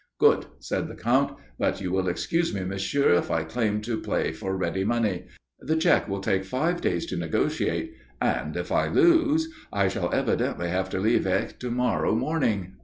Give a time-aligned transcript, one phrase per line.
[0.17, 1.37] "Good," said the Count.
[1.59, 5.27] "But you will excuse me, monsieur, if I claim to play for ready money.
[5.59, 10.69] The cheque will take five days to negotiate and if I lose, I shall evidently
[10.69, 12.77] have to leave Aix to morrow morning."